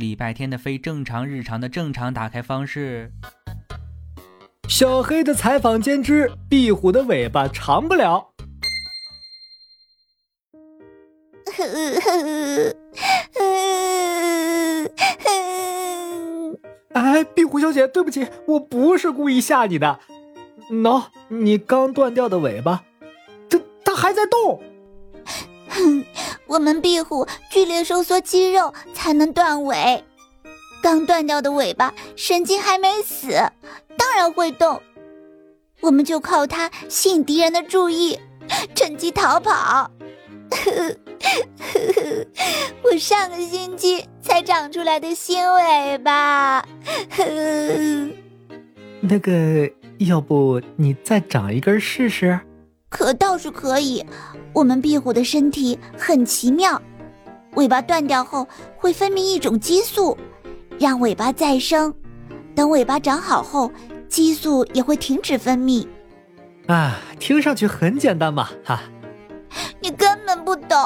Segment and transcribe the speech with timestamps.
[0.00, 3.12] 礼拜天的非正常日常的正常打开方式。
[4.66, 8.28] 小黑的采访间之壁虎的尾巴长不了。
[16.94, 20.00] 哎，壁虎小姐，对不起，我不是故意吓你的。
[20.70, 22.84] 喏，你刚断掉的尾巴，
[23.50, 24.62] 它它还在动。
[25.70, 26.04] 哼，
[26.46, 30.04] 我们壁虎剧烈收缩肌肉才能断尾。
[30.82, 33.28] 刚断掉的尾巴神经还没死，
[33.96, 34.80] 当然会动。
[35.80, 38.18] 我们就靠它吸引敌人的注意，
[38.74, 39.90] 趁机逃跑。
[42.82, 46.66] 我上个星期才长出来的新尾巴。
[49.00, 52.40] 那个，要不你再长一根试试？
[52.90, 54.04] 可倒是可以。
[54.52, 56.80] 我们壁虎的身体很奇妙，
[57.54, 60.18] 尾巴断掉后会分泌一种激素，
[60.78, 61.94] 让尾巴再生。
[62.54, 63.70] 等尾巴长好后，
[64.08, 65.86] 激素也会停止分泌。
[66.66, 68.82] 啊，听上去很简单嘛，哈。
[69.80, 70.78] 你根本不懂，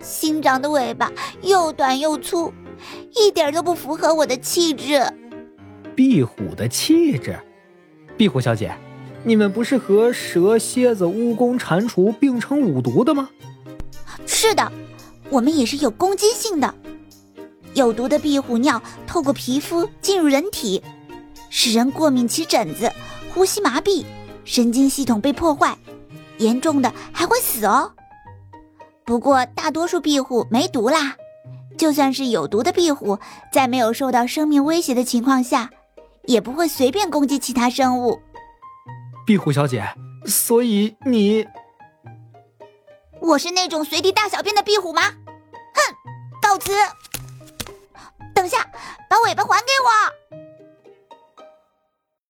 [0.00, 2.52] 新长的尾巴又短又粗，
[3.14, 5.00] 一点都不符合我的气质。
[5.94, 7.38] 壁虎的气质，
[8.16, 8.72] 壁虎小姐。
[9.24, 13.28] 你们不是和蛇、蝎子、蜈蚣、蟾蜍并称五毒的吗？
[14.26, 14.72] 是的，
[15.30, 16.74] 我们也是有攻击性的。
[17.74, 20.82] 有毒的壁虎尿透过皮肤进入人体，
[21.50, 22.90] 使人过敏起疹子、
[23.32, 24.04] 呼吸麻痹、
[24.44, 25.76] 神经系统被破坏，
[26.38, 27.92] 严重的还会死哦。
[29.04, 31.16] 不过大多数壁虎没毒啦，
[31.78, 33.18] 就算是有毒的壁虎，
[33.52, 35.70] 在没有受到生命威胁的情况下，
[36.26, 38.18] 也不会随便攻击其他生物。
[39.24, 39.84] 壁虎小姐，
[40.26, 41.46] 所以你，
[43.20, 45.02] 我是那种随地大小便的壁虎吗？
[45.02, 45.94] 哼，
[46.42, 46.72] 告辞。
[48.34, 48.58] 等下，
[49.08, 50.21] 把尾巴还给我。